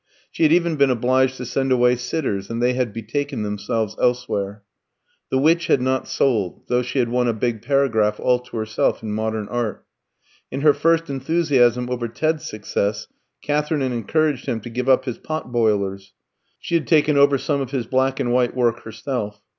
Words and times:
She 0.31 0.41
had 0.41 0.51
even 0.51 0.77
been 0.77 0.89
obliged 0.89 1.37
to 1.37 1.45
send 1.45 1.71
away 1.71 1.95
sitters, 1.95 2.49
and 2.49 2.59
they 2.59 2.73
had 2.73 2.91
betaken 2.91 3.43
themselves 3.43 3.95
elsewhere. 4.01 4.63
The 5.29 5.37
"Witch" 5.37 5.67
had 5.67 5.79
not 5.79 6.07
sold, 6.07 6.63
though 6.67 6.81
she 6.81 6.97
had 6.97 7.09
won 7.09 7.27
a 7.27 7.33
big 7.33 7.61
paragraph 7.61 8.19
all 8.19 8.39
to 8.39 8.57
herself 8.57 9.03
in 9.03 9.11
"Modern 9.13 9.47
Art." 9.49 9.85
In 10.49 10.61
her 10.61 10.73
first 10.73 11.07
enthusiasm 11.11 11.87
over 11.87 12.07
Ted's 12.07 12.49
success 12.49 13.05
Katherine 13.43 13.81
had 13.81 13.91
encouraged 13.91 14.47
him 14.47 14.59
to 14.61 14.71
give 14.71 14.89
up 14.89 15.05
his 15.05 15.19
pot 15.19 15.51
boilers. 15.51 16.13
She 16.59 16.73
had 16.73 16.87
taken 16.87 17.15
over 17.15 17.37
some 17.37 17.61
of 17.61 17.69
his 17.69 17.85
black 17.85 18.19
and 18.19 18.33
white 18.33 18.55
work 18.55 18.81
herself. 18.81 19.43